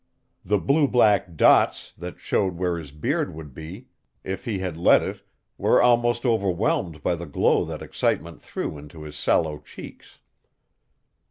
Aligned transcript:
The 0.43 0.57
blue 0.57 0.87
black 0.87 1.35
dots 1.37 1.93
that 1.93 2.19
showed 2.19 2.55
where 2.55 2.79
his 2.79 2.89
beard 2.91 3.35
would 3.35 3.53
be 3.53 3.85
if 4.23 4.45
he 4.45 4.57
had 4.57 4.75
let 4.75 5.03
it 5.03 5.21
were 5.59 5.79
almost 5.79 6.25
overwhelmed 6.25 7.03
by 7.03 7.13
the 7.13 7.27
glow 7.27 7.63
that 7.65 7.83
excitement 7.83 8.41
threw 8.41 8.79
into 8.79 9.03
his 9.03 9.15
sallow 9.15 9.59
cheeks. 9.59 10.17